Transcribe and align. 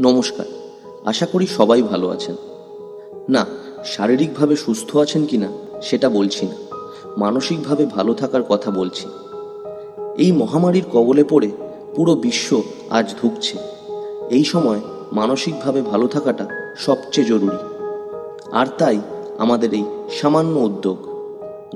নমস্কার। 0.00 0.46
আশা 1.04 1.26
করি 1.26 1.46
সবাই 1.46 1.82
ভালো 1.82 2.08
আছেন। 2.08 2.36
না, 3.28 3.46
শারীরিকভাবে 3.84 4.56
সুস্থ 4.56 4.96
আছেন 4.96 5.26
কিনা, 5.26 5.48
সেটা 5.82 6.08
বলছি 6.08 6.46
না। 6.46 6.54
মানসিকভাবে 7.16 7.86
ভালো 7.86 8.14
থাকার 8.14 8.42
কথা 8.42 8.70
বলছি। 8.70 9.08
এই 10.18 10.32
মহামারীর 10.32 10.84
কবলে 10.92 11.24
পড়ে 11.24 11.50
পুরো 11.94 12.14
বিশ্ব 12.14 12.62
আজ 12.90 13.14
ধুঁকছে। 13.22 13.58
এই 14.30 14.44
সময় 14.44 14.80
মানসিকভাবে 15.12 15.82
ভালো 15.82 16.06
থাকাটা 16.06 16.46
সবচেয়ে 16.76 17.26
জরুরি। 17.26 17.56
আর 18.52 18.66
তাই 18.78 19.00
আমাদের 19.38 19.74
এই 19.74 19.84
সামান্য 20.10 20.60
উদ্যোগ। 20.60 20.98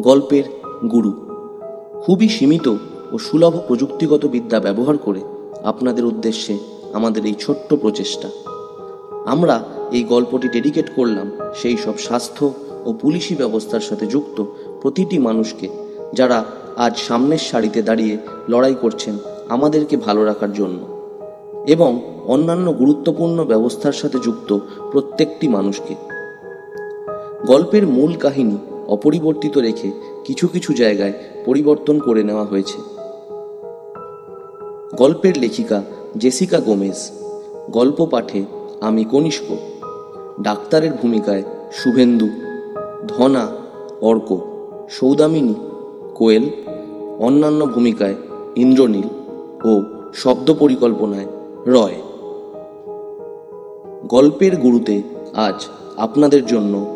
গল্পের 0.01 0.45
গুরু। 0.91 1.13
খুবই 2.03 2.29
সীমিত 2.29 2.69
ও 3.13 3.19
সুলভ 3.19 3.59
প্রযুক্তিগত 3.67 4.27
বিদ্যা 4.27 4.61
ব্যবহার 4.61 4.99
করে 4.99 5.21
আপনাদের 5.65 6.05
উদ্দেশ্যে 6.05 6.80
আমাদের 6.95 7.27
এই 7.27 7.35
ছোট্ট 7.39 7.75
প্রচেষ্টা। 7.75 8.29
আমরা 9.27 9.65
এই 9.93 10.05
গল্পটি 10.05 10.49
ডেডিকেট 10.49 10.91
করলাম 10.97 11.31
সেই 11.55 11.77
সব 11.77 11.99
স্বাস্থ্য 11.99 12.53
ও 12.85 12.93
পুলিশি 12.93 13.35
ব্যবস্থার 13.35 13.81
সাথে 13.81 14.07
যুক্ত 14.07 14.45
প্রতিটি 14.83 15.19
মানুষকে 15.19 15.69
যারা 16.15 16.45
আজ 16.77 16.99
সামনের 16.99 17.39
সারিতে 17.39 17.83
দাঁড়িয়ে 17.83 18.19
লড়াই 18.49 18.75
করছেন 18.81 19.19
আমাদেরকে 19.49 19.97
ভালো 19.97 20.25
রাখার 20.25 20.53
জন্য 20.53 20.79
এবং 21.67 22.21
অন্যান্য 22.27 22.73
গুরুত্বপূর্ণ 22.73 23.45
ব্যবস্থার 23.45 23.93
সাথে 23.93 24.19
যুক্ত 24.19 24.59
প্রত্যেকটি 24.93 25.49
মানুষকে। 25.49 25.95
গল্পের 27.47 27.87
মূল 27.87 28.15
কাহিনী 28.15 28.57
অপরিবর্তিত 28.89 29.59
রেখে 29.59 29.91
কিছু 30.25 30.49
কিছু 30.49 30.73
জায়গায় 30.73 31.13
পরিবর্তন 31.45 31.99
করে 31.99 32.23
নেওয়া 32.23 32.45
হয়েছে। 32.45 32.79
গল্পের 34.97 35.39
লেখিকা 35.39 35.83
জেসিকা 36.19 36.61
গোমেজ, 36.61 37.11
গল্প 37.71 38.07
পাঠে 38.07 38.45
আমি 38.81 39.05
কনিষ্ক। 39.05 39.45
ডাক্তারের 40.43 40.93
ভূমিকায় 40.93 41.43
শুভেন্দু, 41.73 42.29
ধনা, 43.09 43.49
অর্ক, 44.01 44.39
সৌদামিনী, 44.91 45.55
কোয়েল, 46.15 46.51
অন্যান্য 47.19 47.67
ভূমিকায় 47.67 48.15
ইন্দ্রনীল 48.57 49.09
ও 49.65 49.83
শব্দ 50.15 50.55
পরিকল্পনায় 50.59 51.27
রয়। 51.67 51.95
গল্পের 54.09 54.57
গুরুতে 54.57 55.03
আজ 55.35 55.67
আপনাদের 55.97 56.47
জন্য, 56.47 56.87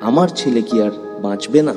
আমার 0.00 0.28
ছেলে 0.36 0.62
কি 0.62 0.82
আর 0.82 0.90
বাঁচবে 1.22 1.62
না? 1.62 1.74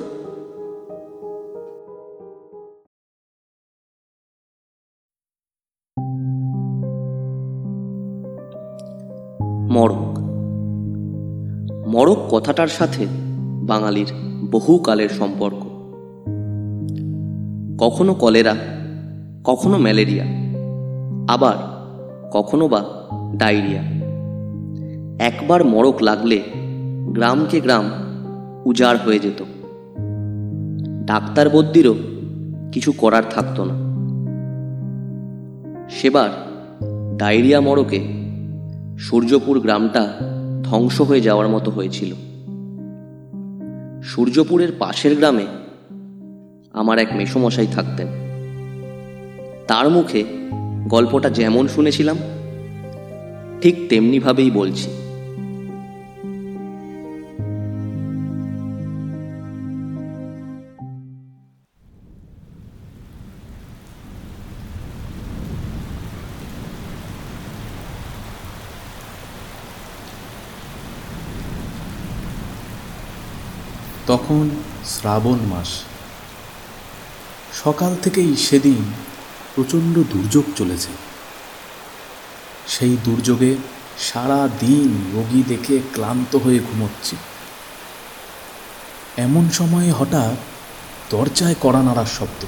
মরক 12.03 12.17
কথাটার 12.31 12.67
সাথে 12.67 13.05
বাঙালির 13.63 14.07
বহুকালের 14.51 15.09
সম্পর্ক। 15.09 15.55
কখনো 17.79 18.13
কলেরা, 18.13 18.55
কখনো 19.43 19.77
ম্যালেরিয়া, 19.77 20.25
আবার 21.33 21.53
কখনো 22.31 22.67
বা 22.67 22.85
ডায়রিয়া। 23.35 23.81
একবার 25.19 25.65
মরক 25.65 26.01
লাগলে 26.01 26.41
গ্রামকে 27.11 27.61
গ্রাম 27.61 27.91
উজাড় 28.65 28.97
হয়ে 29.05 29.19
যেত। 29.19 29.43
ডাক্তার 31.05 31.49
বদ্যিরও 31.49 31.95
কিছু 32.71 32.91
করার 32.91 33.23
থাকতো 33.29 33.65
না। 33.65 33.73
সেবার 35.89 36.29
ডায়রিয়া 37.17 37.61
মরকে 37.61 37.99
সূর্যপুর 38.99 39.59
গ্রামটা 39.59 40.32
ধ্বংস 40.64 41.02
হয়ে 41.02 41.22
যাওয়ার 41.22 41.47
মতো 41.47 41.72
হয়েছিল। 41.72 42.13
সূর্যপুরের 44.03 44.69
পাশের 44.79 45.16
গ্রামে 45.16 45.46
আমার 46.74 47.00
এক 47.00 47.07
মেসমশাই 47.16 47.68
থাকতেন। 47.68 48.07
তার 49.68 49.90
মুখে 49.90 50.23
গল্পটা 50.88 51.29
যেমন 51.29 51.68
শুনেছিলাম, 51.68 52.18
ঠিক 53.62 53.75
তেমনিভাবেই 53.90 54.52
বলছি। 54.52 55.03
তখন 74.13 74.46
শ্রাবণ 74.85 75.40
মাস। 75.51 75.69
সকাল 77.63 77.91
থেকেই 78.03 78.31
সেদিন 78.38 78.81
প্রচণ্ড 79.56 79.96
দুর্যোগ 80.12 80.46
চলেছে। 80.56 80.91
সেই 82.68 82.97
দুর্যোগে 83.03 83.56
সারা 83.97 84.50
দিন 84.59 84.90
রোগী 85.13 85.44
দেখে 85.47 85.75
ক্লান্ত 85.94 86.35
হয়ে 86.35 86.59
ঘুমোচ্ছি। 86.59 87.16
এমন 89.18 89.50
সময়ে 89.50 89.91
হঠাৎ 89.91 90.35
দরজায় 91.09 91.56
কড়া 91.62 91.81
নাড়ার 91.84 92.09
শব্দ। 92.18 92.41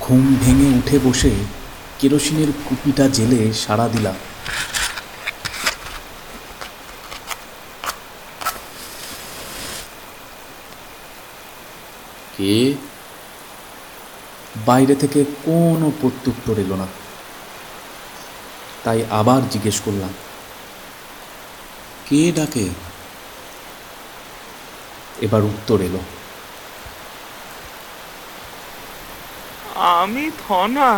ঘুম 0.00 0.24
ভেঙে 0.42 0.68
উঠে 0.78 0.98
বসে 1.04 1.32
কেরোসিনের 1.98 2.50
কুপিটা 2.68 3.08
জেলে 3.08 3.52
সাড়া 3.52 3.88
দিলাম। 3.88 4.14
কে 12.38 12.74
বাইরে 14.66 14.94
থেকে 14.94 15.24
কোনো 15.24 15.92
প্রত্যুত্তর 16.00 16.58
এলো 16.58 16.76
না। 16.76 16.86
তাই 18.84 19.04
আবার 19.10 19.40
জিজ্ঞেস 19.50 19.80
করলাম 19.84 20.12
কে 22.06 22.32
ডাকে? 22.36 22.68
এবার 25.20 25.42
উত্তর 25.42 25.80
এলো 25.80 26.00
আমি 29.98 30.30
ধনা 30.48 30.90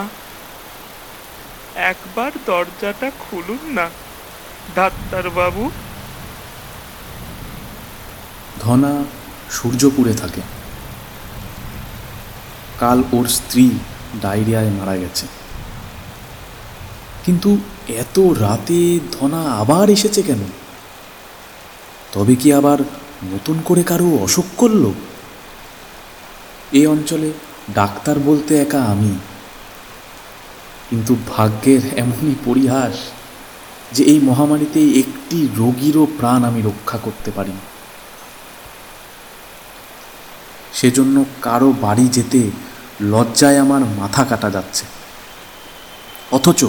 একবার 1.91 2.33
দরজাটা 2.47 3.11
খুলুন 3.21 3.63
না 3.71 3.87
ডাক্তারবাবু। 4.75 5.71
ধনা 8.61 8.93
সূর্যপুরে 9.51 10.15
থাকে। 10.15 10.43
কাল 12.81 13.03
ওর 13.13 13.29
স্ত্রী 13.29 13.71
ডায়রিয়ায় 14.21 14.71
মারা 14.71 14.97
গেছে। 14.97 15.27
কিন্তু 17.25 17.59
এত 17.89 18.19
রাতে 18.19 19.01
ধনা 19.13 19.43
আবার 19.43 19.91
এসেছে 19.91 20.23
কেন? 20.23 20.39
তবে 22.13 22.37
কি 22.37 22.53
আবার 22.53 22.79
নতুন 23.25 23.61
করে 23.65 23.83
কারও 23.83 24.19
অসুখ 24.23 24.45
করল? 24.57 24.93
এ 26.73 26.87
অঞ্চলে 26.87 27.33
ডাক্তার 27.75 28.19
বলতে 28.19 28.59
একা 28.59 28.83
আমি। 28.83 29.19
কিন্তু 30.91 31.17
ভাগ্যের 31.29 31.99
এমনই 31.99 32.35
পরিহাস 32.45 32.95
যে 33.93 34.05
এই 34.05 34.19
মহামারীতে 34.19 34.99
একটি 34.99 35.49
রোগীরও 35.57 36.07
প্রাণ 36.07 36.45
আমি 36.45 36.63
রক্ষা 36.63 36.99
করতে 36.99 37.31
পারি। 37.31 37.53
সেজন্য 40.73 41.25
কারও 41.43 41.73
বাড়ি 41.81 42.09
যেতে 42.09 42.51
লজ্জায় 43.01 43.59
আমার 43.59 43.81
মাথা 43.85 44.25
কাটা 44.25 44.51
যাচ্ছে। 44.51 44.85
অথচ 46.33 46.65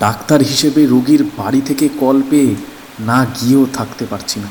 ডাক্তার 0.00 0.40
হিসেবে 0.40 0.86
রোগীর 0.86 1.24
বাড়ি 1.24 1.60
থেকে 1.60 1.88
কল 2.00 2.22
পেয়ে 2.30 2.54
না 3.00 3.24
গিয়েও 3.24 3.66
থাকতে 3.72 4.06
পারছি 4.06 4.40
না। 4.40 4.48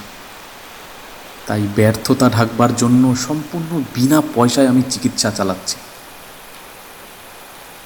তাই 1.47 1.67
ব্যর্থতা 1.75 2.29
ঢাকবার 2.29 2.75
জন্য 2.75 3.15
সম্পূর্ণ 3.15 3.83
বিনা 3.95 4.21
পয়সায় 4.35 4.67
আমি 4.67 4.81
চিকিৎসা 4.89 5.31
চালাচ্ছি। 5.31 5.77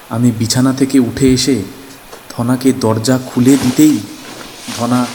আমি 0.10 0.32
বিছানা 0.32 0.74
থেকে 0.74 1.00
উঠে 1.00 1.34
এসে 1.34 1.64
ধনাকে 2.30 2.74
দরজা 2.74 3.20
খুলে 3.26 3.58
দিতেই 3.58 4.00
ধনা 4.78 5.06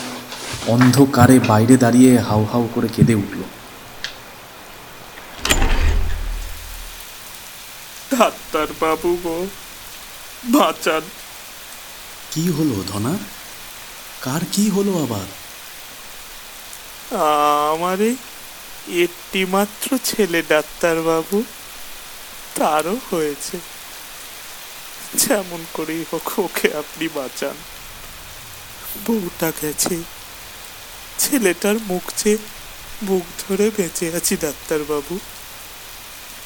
অন্ধকারে 0.67 1.41
বাইরে 1.49 1.77
দাঁড়িয়ে 1.77 2.19
হাউ 2.19 2.47
হাউ 2.53 2.69
করে 2.75 2.89
কেঁদে 2.89 3.15
উঠল। 3.15 3.43
ডাক্তারবাবু 8.19 9.19
গো 9.25 9.47
বাঁচান। 10.45 11.03
কি 12.33 12.45
হলো 12.49 12.77
ধনা? 12.89 13.19
কার 14.21 14.43
কি 14.53 14.71
হলো 14.71 14.93
আবার? 15.03 15.27
আমার 17.73 17.99
একটি 19.05 19.45
মাত্র 19.45 19.99
ছেলে 20.05 20.43
ডাক্তারবাবু 20.49 21.45
তারও 22.55 22.97
হয়েছে। 23.11 23.57
যেমন 25.19 25.65
করেই 25.73 26.05
হোক 26.13 26.39
ওকে 26.39 26.69
আপনি 26.79 27.09
বাঁচান। 27.15 27.57
বউটা 29.07 29.53
গেছে। 29.63 29.97
ছেলেটার 31.19 31.75
মুখ 31.75 32.05
চেয়ে 32.17 32.39
বুক 33.05 33.27
ধরে 33.43 33.71
বেঁচে 33.77 34.07
আছি 34.17 34.37
ডাক্তারবাবু 34.41 35.19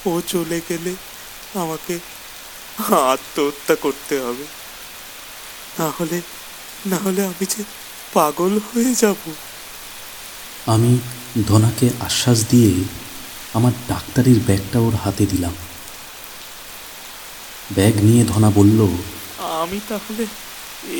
ও 0.06 0.20
চলে 0.28 0.60
গেলে 0.68 0.92
আমাকে 1.54 1.98
আত্মহত্যা 3.12 3.74
করতে 3.74 4.20
হবে। 4.20 4.44
না 5.78 5.92
হলে 5.98 6.20
না 6.86 6.96
হলে 6.96 7.24
আমি 7.24 7.46
যে 7.46 7.64
পাগল 8.14 8.58
হয়ে 8.58 8.94
যাব। 8.94 9.16
আমি 10.66 10.98
ধনাকে 11.48 11.90
আশ্বাস 12.00 12.44
দিয়ে 12.48 12.84
আমার 13.54 13.72
ডাক্তারির 13.88 14.40
ব্যাগটা 14.46 14.78
ওর 14.78 14.94
হাতে 14.94 15.26
দিলাম। 15.26 15.54
ব্যাগ 17.70 17.94
নিয়ে 17.96 18.24
ধনা 18.24 18.50
বলল 18.50 18.80
আমি 19.38 19.80
তাহলে 19.88 20.26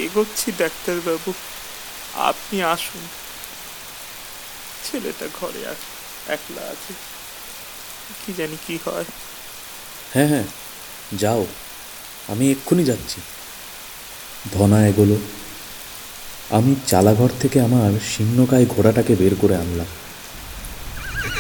এগোচ্ছি 0.05 0.53
ডাক্তারবাবু। 0.59 1.33
আপনি 2.15 2.63
আসুন। 2.63 3.09
ছেলেটা 4.85 5.29
ঘরে 5.41 5.67
আস 5.67 5.77
একলা 6.31 6.61
আছে। 6.61 6.95
কি 8.27 8.33
জানি 8.33 8.57
কি 8.67 8.79
হয়। 8.87 9.05
হ্যাঁ 10.15 10.29
হ্যাঁ 10.29 10.45
যাও, 11.19 11.47
আমি 12.29 12.51
এক্ষুনি 12.51 12.85
যাচ্ছি। 12.85 13.21
ধনা 14.53 14.87
এগোলো। 14.87 15.17
আমি 16.51 16.75
চালাঘর 16.87 17.29
থেকে 17.41 17.61
আমার 17.61 17.91
শীর্ণকায় 18.11 18.67
ঘোড়াটাকে 18.67 19.17
বের 19.17 19.35
করে 19.41 19.57
আনলাম। 19.57 19.87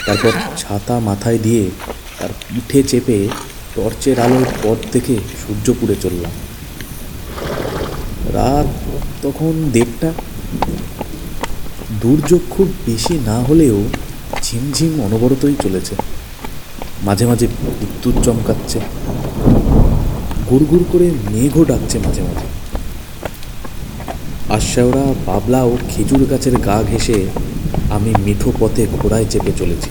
তারপর 0.06 0.32
ছাতা 0.56 1.00
মাথায় 1.00 1.38
দিয়ে 1.38 1.70
তার 2.18 2.28
পিঠে 2.48 2.82
চেপে 2.82 3.28
টর্চের 3.74 4.20
আলোর 4.20 4.46
পথ 4.62 4.78
থেকে 4.92 5.16
সূর্যপুরে 5.16 5.94
চললাম। 6.02 6.32
রাত 8.32 8.66
তখন 9.22 9.70
দেড়টা। 9.72 10.12
দুর্যোগ 12.02 12.40
খুব 12.50 12.72
বেশি 12.86 13.14
না 13.24 13.38
হলেও 13.38 13.84
ঝিমঝিম 14.42 15.00
অনবরতই 15.00 15.56
চলেছে। 15.62 15.94
মাঝে 17.06 17.24
মাঝে 17.26 17.46
বিদ্যুৎ 17.80 18.16
চমকাচ্ছে। 18.24 18.78
গুড়গুড় 20.50 20.84
করে 20.92 21.06
মেঘও 21.32 21.64
ডাকছে 21.64 21.98
মাঝে 21.98 22.22
মাঝে। 22.22 22.46
আশ্বাওরা, 24.56 25.04
বাবলা 25.26 25.60
ও 25.64 25.72
খেজুর 25.90 26.22
গাছের 26.30 26.56
গা 26.60 26.82
ঘেঁষে 26.82 27.26
আমি 27.90 28.10
মিঠো 28.24 28.52
পথে 28.60 28.86
ঘোড়ায় 28.98 29.26
চেপে 29.30 29.52
চলেছি। 29.58 29.90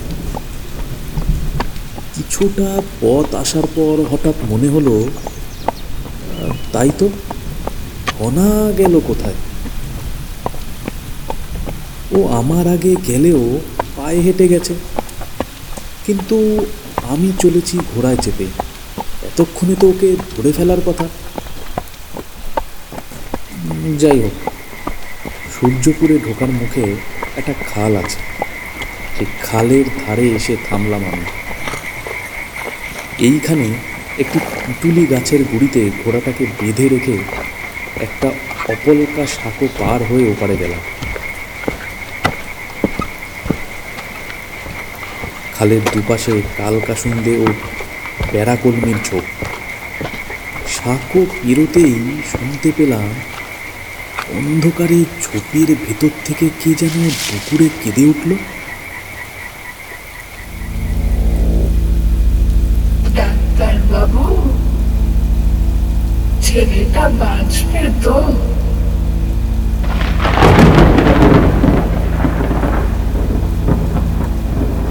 কিছুটা 2.14 2.68
পথ 3.00 3.34
আসার 3.34 3.66
পর 3.76 3.96
হঠাৎ 4.10 4.34
মনে 4.50 4.68
হলো, 4.68 4.94
তাই 6.72 6.90
তো 6.98 7.08
অনা 8.20 8.48
গেল 8.78 9.00
কোথায়? 9.06 9.38
ও 12.16 12.18
আমার 12.28 12.64
আগে 12.68 12.92
গেলেও 13.06 13.42
পায়ে 13.96 14.20
হেঁটে 14.20 14.48
গেছে। 14.48 14.74
কিন্তু 16.06 16.66
আমি 17.08 17.32
চলেছি 17.40 17.78
ঘোড়ায় 17.94 18.16
চেপে। 18.16 18.46
এতক্ষণে 19.22 19.74
তো 19.80 19.88
ওকে 19.88 20.16
ধরে 20.36 20.52
ফেলার 20.52 20.80
কথা। 20.86 21.08
যাই 23.98 24.18
হোক, 24.20 24.36
সূর্যপুরে 25.54 26.18
ঢোকার 26.18 26.48
মুখে 26.48 26.96
একটা 27.36 27.54
খাল 27.70 27.96
আছে। 27.96 28.18
সেই 29.16 29.26
খালের 29.42 29.84
ধারে 30.06 30.26
এসে 30.28 30.56
থামলাম 30.70 31.02
আমি। 31.12 31.24
এইখানে 33.18 33.66
একটি 34.18 34.38
পুটুলি 34.38 35.06
গাছের 35.06 35.44
গুড়িতে 35.52 35.90
ঘোড়াটাকে 36.04 36.46
বেঁধে 36.60 36.88
রেখে 36.88 37.18
একটা 38.00 38.28
অপলকা 38.68 39.26
সাঁকো 39.26 39.68
পার 39.78 40.02
হয়ে 40.02 40.30
ওপারে 40.30 40.56
গেলাম। 40.56 40.80
খালের 45.58 45.84
দুপাশে 45.94 46.34
কালকাসুন্দে 46.58 47.34
ও 47.44 47.46
প্যারাকলমির 48.30 48.98
ঝোপ। 49.06 49.24
সাঁকো 50.76 51.20
পেরোতেই 51.38 51.94
শুনতে 52.32 52.68
পেলাম, 52.78 53.08
অন্ধকারে 54.38 54.98
ঝোপের 55.22 55.68
ভেতর 55.84 56.12
থেকে 56.26 56.46
কে 56.60 56.70
যেন 56.80 56.96
দুপুরে 57.28 57.66
কেঁদে 57.80 58.04
উঠল। 58.12 58.30
ছেলেটা 66.44 67.04
বাঁচবে 67.20 67.82
তো 68.04 68.16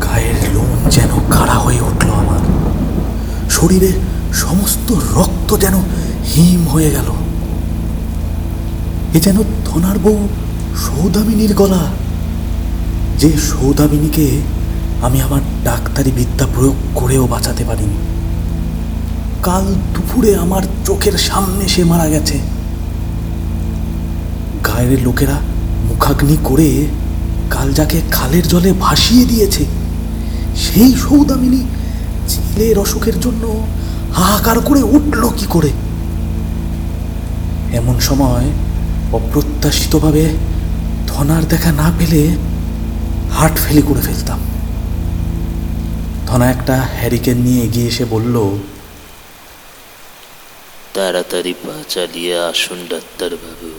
গায়ের 0.03 0.39
লোম 0.53 0.71
যেন 0.95 1.11
খাড়া 1.33 1.57
হয়ে 1.65 1.81
উঠল 1.89 2.09
আমার 2.21 2.43
শরীরে 3.57 3.91
সমস্ত 4.33 4.91
রক্ত 5.15 5.57
যেন 5.57 5.75
হিম 6.35 6.67
হয়ে 6.67 6.91
গেল। 6.91 7.09
এ 9.13 9.19
যেন 9.19 9.37
ধনার 9.65 9.99
বউ 9.99 10.27
সৌদামিনীর 10.77 11.53
গলা। 11.53 11.83
যে 13.19 13.29
সৌদামিনীকে 13.49 14.27
আমি 15.01 15.21
আমার 15.21 15.41
ডাক্তারি 15.63 16.11
বিদ্যা 16.11 16.45
প্রয়োগ 16.55 16.75
করেও 16.95 17.27
বাঁচাতে 17.27 17.63
পারিনি। 17.63 17.97
কাল 19.43 19.65
দুপুরে 19.93 20.35
আমার 20.35 20.63
চোখের 20.85 21.15
সামনে 21.17 21.67
সে 21.67 21.83
মারা 21.83 22.07
গেছে। 22.09 22.37
গায়ের 24.67 25.01
লোকেরা 25.03 25.37
মুখাগ্নি 25.87 26.37
করে 26.43 26.69
কাল 27.49 27.73
যাকে 27.73 28.01
খালের 28.11 28.47
জলে 28.47 28.73
ভাসিয়ে 28.79 29.25
দিয়েছে, 29.25 29.63
সেই 30.55 30.91
সৌদামিনী 31.09 31.61
ছেলের 32.29 32.79
অসুখের 32.79 33.19
জন্য 33.19 33.43
হাহাকার 34.13 34.59
করে 34.59 34.81
উঠল 34.95 35.21
কি 35.29 35.45
করে? 35.49 35.71
এমন 37.79 37.99
সময় 37.99 38.47
অপ্রত্যাশিতভাবে 39.13 40.25
ধনার 41.07 41.43
দেখা 41.47 41.71
না 41.71 41.87
পেলে 41.99 42.21
হার্ট 43.31 43.55
ফেলি 43.59 43.81
করে 43.81 44.01
ফেলতাম। 44.01 44.39
ধনা 46.27 46.49
একটা 46.49 46.75
হ্যারিকেন 46.97 47.37
নিয়ে 47.37 47.63
এগিয়ে 47.63 47.87
এসে 47.87 48.05
বলল 48.05 48.35
তাড়াতাড়ি 50.93 51.53
পা 51.53 51.75
চালিয়ে 51.89 52.33
আসুন 52.49 52.79
ডাক্তারবাবু 52.89 53.69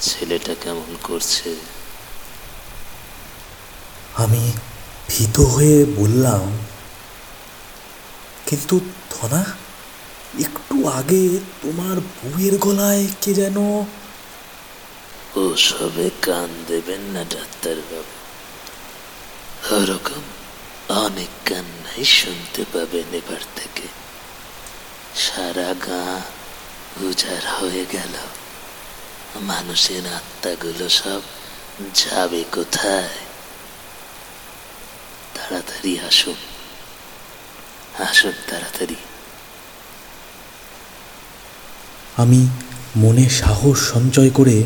ছেলেটা 0.00 0.54
কেমন 0.64 0.90
করছে? 1.02 1.48
আমি 4.16 4.42
ভীত 5.10 5.36
হয়ে 5.40 5.84
বললাম, 5.84 6.44
কিন্তু 8.46 8.74
ধনা, 9.10 9.42
একটু 10.40 10.74
আগে 10.88 11.22
তোমার 11.62 11.96
বউয়ের 12.16 12.54
গলায় 12.58 13.06
কে 13.22 13.30
যেন 13.34 13.56
ও 15.36 15.42
সবে 15.56 16.10
কান 16.22 16.50
দেবেন 16.68 17.02
না 17.14 17.22
ডাক্তারবাবু। 17.24 18.14
ওরকম 19.76 20.22
অনেক 21.04 21.32
কান্নাই 21.48 22.04
শুনতে 22.04 22.62
পাবেন 22.72 23.08
এবার 23.20 23.42
থেকে। 23.56 23.86
সারা 25.16 25.74
গা 25.86 26.04
উজাড় 27.02 27.46
হয়ে 27.58 27.84
গেল। 27.92 28.14
মানুষের 29.42 30.04
আত্মাগুলো 30.18 30.88
সব 30.88 31.22
যাবে 31.94 32.44
কোথায়? 32.52 33.29
তাড়াতাড়ি 35.50 35.98
আসুন। 35.98 36.34
আসুন 38.02 38.32
তাড়াতাড়ি। 38.50 38.94
আমি 42.16 42.48
মনে 42.96 43.28
সাহস 43.28 43.78
সঞ্চয় 43.92 44.30
করে 44.30 44.64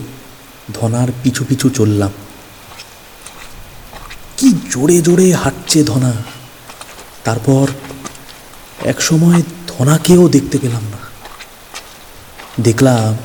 ধনার 0.75 1.09
পিছু 1.23 1.45
পিছু 1.49 1.71
চললাম। 1.71 2.11
কি 4.37 4.53
জোরে 4.71 5.03
জোরে 5.03 5.33
হাঁটছে 5.33 5.85
ধনা। 5.85 6.13
তারপর 7.25 7.69
এক 8.85 9.03
সময় 9.03 9.43
ধনাকেও 9.67 10.29
দেখতে 10.29 10.59
পেলাম 10.59 10.83
না। 10.83 10.99
দেখলাম 12.61 13.17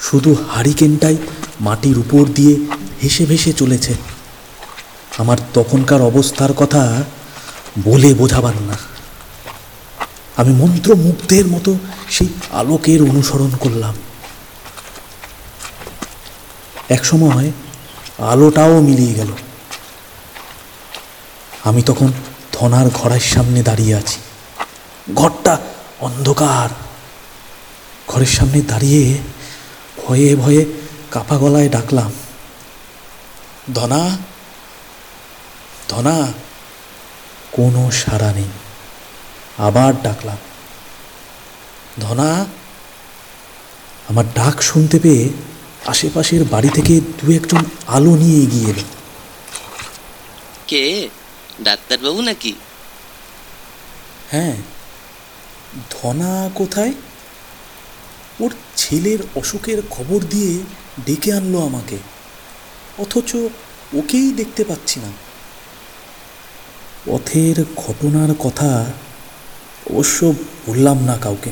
শুধু 0.00 0.36
হারিকেনটাই 0.50 1.16
মাটির 1.60 1.98
উপর 1.98 2.24
দিয়ে 2.26 2.56
ভেসে 3.00 3.26
ভেসে 3.26 3.52
চলেছে। 3.52 4.11
আমার 5.18 5.38
তখনকার 5.54 6.02
অবস্থার 6.02 6.52
কথা 6.52 7.04
বলে 7.84 8.14
বোঝাবার 8.14 8.54
না। 8.62 8.76
আমি 10.36 10.52
মন্ত্রমুগ্ধের 10.52 11.46
মতো 11.46 11.78
সেই 12.10 12.28
আলোকের 12.52 13.02
অনুসরণ 13.02 13.50
করলাম। 13.60 13.94
এক 16.88 17.04
সময় 17.04 17.52
আলোটাও 18.18 18.80
মিলিয়ে 18.80 19.14
গেল। 19.14 19.28
আমি 21.64 21.82
তখন 21.82 22.12
ধনার 22.52 22.86
ঘরের 22.94 23.20
সামনে 23.20 23.62
দাঁড়িয়ে 23.62 23.94
আছি। 23.94 24.20
ঘরটা 25.14 25.58
অন্ধকার। 26.00 26.74
ঘরের 28.08 28.26
সামনে 28.26 28.62
দাঁড়িয়ে 28.62 29.18
ভয়ে 30.06 30.36
ভয়ে 30.36 30.64
কাপা 31.10 31.36
গলায় 31.36 31.68
ডাকলাম, 31.68 32.12
ধনা 33.74 34.18
ধনা 35.92 36.32
কোনো 37.52 37.90
সাড়া 37.90 38.32
নেই। 38.32 38.50
আবার 39.58 40.02
ডাকলাম। 40.02 40.36
ধনা 42.00 42.46
আমার 44.08 44.24
ডাক 44.34 44.62
শুনতে 44.62 44.98
পেয়ে 44.98 45.30
আশেপাশের 45.86 46.44
বাড়ি 46.44 46.68
থেকে 46.68 47.00
দু 47.00 47.32
একজন 47.32 47.64
আলো 47.86 48.16
নিয়ে 48.16 48.42
এগিয়ে 48.42 48.70
এলো। 48.70 48.82
কে? 50.68 51.08
ডাক্তারবাবু 51.64 52.22
নাকি? 52.22 52.52
হ্যাঁ। 54.30 54.56
ধনা 55.90 56.50
কোথায়? 56.54 56.92
ওর 58.40 58.50
ছেলের 58.76 59.18
অসুখের 59.34 59.82
খবর 59.90 60.20
দিয়ে 60.20 60.60
ডেকে 61.06 61.32
আনলো 61.32 61.58
আমাকে। 61.66 61.98
অথচ 62.98 63.34
ওকেই 63.94 64.32
দেখতে 64.32 64.64
পাচ্ছি 64.64 65.00
না। 65.00 65.31
পথের 67.06 67.64
ঘটনার 67.76 68.34
কথা 68.38 68.84
অবশ্য 69.90 70.34
বললাম 70.66 70.98
না 71.04 71.16
কাউকে। 71.16 71.50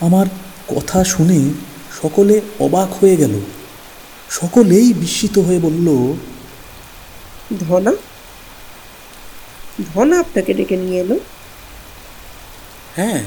আমার 0.00 0.26
কথা 0.68 1.04
শুনে 1.04 1.50
সকলে 2.02 2.40
অবাক 2.60 2.92
হয়ে 2.92 3.16
গেল। 3.16 3.40
সকলেই 4.30 4.92
বিস্মিত 4.92 5.38
হয়ে 5.38 5.58
বলল 5.58 5.88
ধনা 7.60 7.92
ধনা 9.94 10.20
আপনাকে 10.20 10.54
ডেকে 10.54 10.76
নিয়ে 10.76 11.00
এলো। 11.00 11.18
হ্যাঁ 12.96 13.24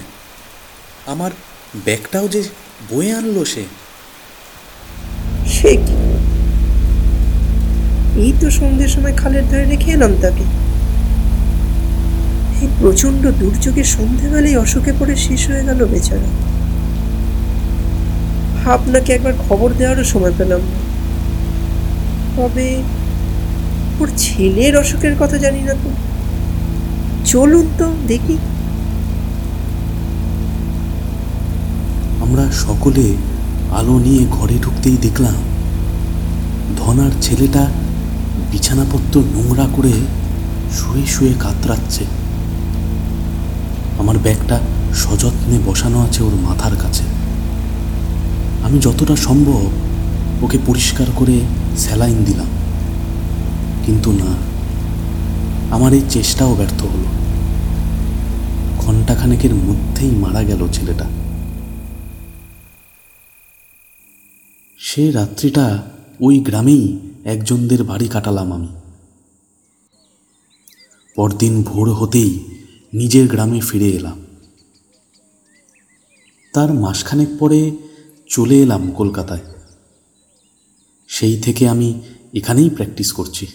আমার 1.06 1.32
ব্যাগটাও 1.75 2.28
যে 2.28 2.44
বয়ে 2.90 3.13
আনলো 3.13 3.46
সে। 3.46 3.63
সে 5.48 5.78
কি? 5.78 6.12
এই 8.17 8.34
তো 8.39 8.50
সন্ধ্যের 8.51 8.89
সময় 8.89 9.13
খালের 9.13 9.48
ধারে 9.50 9.65
রেখে 9.65 9.91
এলাম 9.91 10.12
তাকে। 10.22 10.43
এই 12.62 12.67
প্রচণ্ড 12.79 13.32
দুর্যোগে 13.32 13.84
সন্ধ্যেবেলায় 13.84 14.58
অসুখে 14.58 14.93
পড়ে 15.00 15.15
শেষ 15.15 15.50
হয়ে 15.50 15.63
গেল 15.63 15.86
বেচারা। 15.86 16.29
আপনাকে 18.65 19.13
একবার 19.13 19.34
খবর 19.50 19.74
দেওয়ারও 19.74 20.03
সময় 20.03 20.32
পেলাম 20.32 20.62
তবে 22.36 22.84
ওর 24.00 24.10
ছেলের 24.17 24.77
অসুখের 24.77 25.15
কথা 25.20 25.38
জানি 25.38 25.62
না 25.62 25.74
তো। 25.74 25.89
চলুন 27.25 27.67
তো, 27.77 27.93
দেখি। 28.08 28.38
আমরা 32.22 32.51
সকলে 32.51 33.13
আলো 33.72 34.00
নিয়ে 34.00 34.25
ঘরে 34.32 34.58
ঢুকতেই 34.60 34.98
দেখলাম 34.98 35.36
ধনার 36.77 37.12
ছেলেটা 37.22 37.70
বিছানাপত্র 38.54 39.24
নোংরা 39.34 39.68
করে 39.74 39.92
শুয়ে 40.72 41.06
শুয়ে 41.06 41.34
কাতরাচ্ছে। 41.40 42.06
আমার 44.00 44.18
ব্যাগটা 44.18 44.60
সযত্নে 44.94 45.60
বসানো 45.66 46.02
আছে 46.02 46.24
ওর 46.24 46.36
মাথার 46.36 46.72
কাছে। 46.76 47.04
আমি 48.64 48.80
যতটা 48.80 49.16
সম্ভব 49.16 49.70
ওকে 50.42 50.58
পরিষ্কার 50.66 51.08
করে 51.16 51.42
স্যালাইন 51.78 52.24
দিলাম। 52.24 52.46
কিন্তু 53.86 54.12
না, 54.12 54.36
আমার 55.76 55.94
এই 55.94 56.02
চেষ্টাও 56.10 56.56
ব্যর্থ 56.56 56.82
হলো। 56.82 57.06
ঘণ্টাখানেকের 58.78 59.56
মধ্যেই 59.56 60.12
মারা 60.12 60.44
গেল 60.44 60.68
ছেলেটা। 60.74 61.06
সে 64.80 65.12
রাত্রিটা 65.12 65.82
ওই 66.20 66.40
গ্রামেই 66.40 67.00
একজনদের 67.25 67.84
বাড়ি 67.84 68.08
কাটালাম 68.08 68.53
আমি। 68.53 68.68
পরদিন 71.15 71.63
ভোর 71.63 71.94
হতেই 71.94 72.39
নিজের 72.94 73.27
গ্রামে 73.27 73.60
ফিরে 73.60 73.89
এলাম। 73.89 74.25
তার 76.53 76.74
মাসখানেক 76.74 77.30
পরে 77.39 77.72
চলে 78.27 78.62
এলাম 78.62 78.92
কলকাতায়। 78.92 79.42
সেই 81.08 81.42
থেকে 81.42 81.70
আমি 81.70 82.01
এখানেই 82.34 82.70
প্র্যাকটিস 82.70 83.12
করছি। 83.12 83.48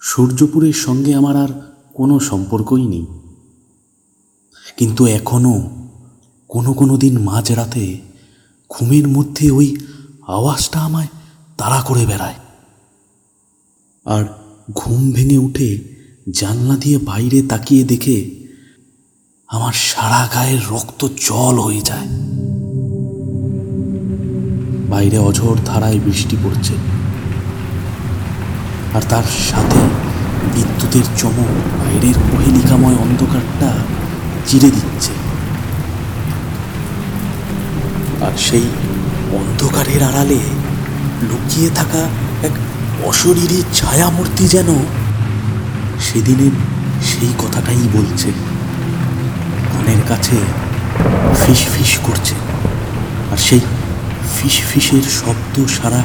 সূর্যপুরের 0.00 0.72
সঙ্গে 0.72 1.14
আমার 1.14 1.36
আর 1.36 1.72
কোনো 1.94 2.20
সম্পর্কই 2.20 2.86
নেই। 2.86 3.06
কিন্তু 4.76 5.06
এখনও 5.06 5.86
কোনো 6.48 6.72
কোনো 6.72 6.96
দিন 6.96 7.18
মাঝরাতে 7.18 8.00
ঘুমের 8.70 9.08
মধ্যে 9.08 9.50
ওই 9.50 9.76
আওয়াজটা 10.26 10.80
আমায় 10.80 11.08
তাড়া 11.56 11.82
করে 11.82 12.06
বেড়ায়। 12.06 12.34
আর 14.04 14.24
ঘুম 14.74 15.12
ভেঙে 15.12 15.38
উঠে 15.38 15.78
জানলা 16.30 16.76
দিয়ে 16.76 16.98
বাইরে 16.98 17.42
তাকিয়ে 17.42 17.84
দেখে 17.84 18.30
আমার 19.48 19.72
সারা 19.72 20.28
গায়ের 20.34 20.58
রক্ত 20.70 21.04
জল 21.04 21.58
হয়ে 21.58 21.80
যায়। 21.80 22.08
বাইরে 24.88 25.18
অঝোর 25.18 25.56
ধারায় 25.64 26.00
বৃষ্টি 26.04 26.36
পড়ছে। 26.44 26.74
আর 28.94 29.02
তার 29.08 29.22
সাথে 29.50 29.78
বিদ্যুতের 30.54 31.02
চমক 31.16 31.50
বাইরের 31.78 32.14
কোহেলিকাময় 32.14 32.96
অন্ধকারটা 32.96 33.72
চিরে 34.46 34.70
দিচ্ছে। 34.70 35.12
আর 38.20 38.32
সেই 38.36 38.62
অন্ধকারের 39.32 40.02
আড়ালে 40.02 40.38
লুকিয়ে 41.22 41.70
থাকা 41.70 42.08
এক 42.42 42.50
অশরীরী 43.04 43.62
ছায়ামূর্তি 43.72 44.48
যেন 44.48 44.66
সেদিনের 46.00 46.50
সেই 47.02 47.32
কথাটাই 47.38 47.88
বলছে। 47.92 48.32
কনের 49.72 50.02
কাছে 50.08 50.36
ফিস 51.46 51.66
ফিস 51.76 51.98
করছে। 51.98 52.34
আর 53.32 53.36
সেই 53.36 53.60
ফিস 54.36 54.60
ফিসের 54.72 55.02
শব্দ 55.02 55.66
সারা 55.66 56.04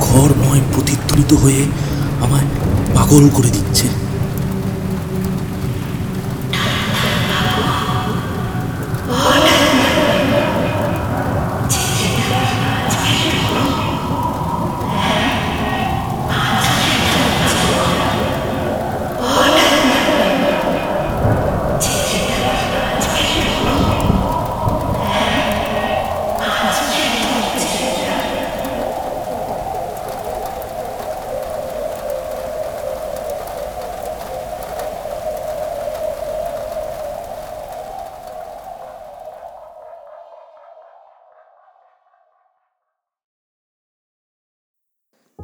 ঘরময় 0.00 0.60
প্রতিধ্বনিত 0.74 1.32
হয়ে 1.32 1.64
আমায় 2.20 2.46
পাগল 2.94 3.28
করে 3.28 3.50
দিচ্ছে। 3.50 4.03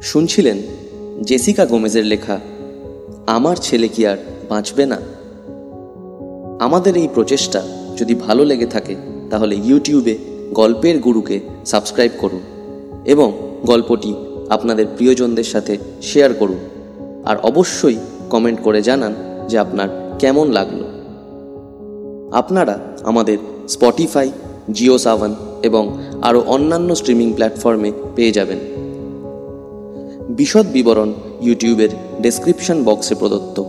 শুনছিলেন 0.01 0.57
জেসিকা 1.23 1.65
গোমেজের 1.65 2.05
লেখা, 2.05 2.39
আমার 3.27 3.55
ছেলে 3.55 3.87
কি 3.87 4.07
আর 4.07 4.17
বাঁচবে 4.49 4.85
না? 4.85 4.97
আমাদের 6.59 6.97
এই 6.97 7.07
প্রচেষ্টা 7.13 7.61
যদি 7.97 8.15
ভালো 8.15 8.45
লেগে 8.45 8.65
থাকে, 8.65 8.95
তাহলে 9.29 9.59
ইউটিউবে 9.63 10.17
গল্পের 10.53 10.99
গুরুকে 10.99 11.39
সাবস্ক্রাইব 11.65 12.11
করুন 12.17 12.39
এবং 13.05 13.57
গল্পটি 13.65 14.13
আপনাদের 14.49 14.85
প্রিয়জনদের 14.97 15.43
সাথে 15.43 15.77
শেয়ার 16.01 16.33
করুন। 16.33 16.57
আর 17.25 17.37
অবশ্যই 17.37 17.95
কমেন্ট 18.29 18.61
করে 18.61 18.81
জানান 18.81 19.13
যে 19.47 19.59
আপনার 19.59 20.17
কেমন 20.19 20.51
লাগল। 20.51 20.83
আপনারা 22.31 22.79
আমাদের 23.03 23.37
স্পটিফাই, 23.67 24.31
জিও 24.71 24.97
সাভান 24.97 25.35
এবং 25.63 25.97
আরও 26.21 26.43
অন্যান্য 26.47 26.95
স্ট্রিমিং 26.95 27.33
প্ল্যাটফর্মে 27.33 27.91
পেয়ে 28.15 28.31
যাবেন। 28.31 28.80
বিশদ 30.29 30.65
বিবরণ 30.73 31.13
ইউটিউবের 31.41 31.89
ডেসক্রিপশন 32.21 32.83
বক্সে 32.83 33.15
প্রদত্ত। 33.15 33.63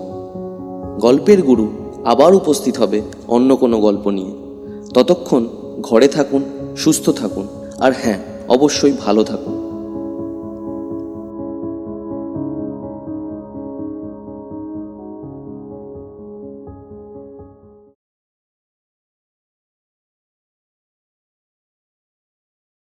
গল্পের 1.00 1.42
গুরু 1.42 1.68
আবার 2.04 2.34
উপস্থিত 2.34 2.76
হবে 2.76 3.02
অন্য 3.28 3.56
কোনো 3.56 3.80
গল্প 3.80 4.08
নিয়ে। 4.08 4.32
ততক্ষণ 4.94 5.46
ঘরে 5.80 6.08
থাকুন, 6.08 6.44
সুস্থ 6.76 7.10
থাকুন, 7.10 7.48
আর 7.78 7.92
হ্যাঁ 8.02 8.18
অবশ্যই 8.48 8.92
ভালো 8.92 9.24
থাকুন। 9.24 9.61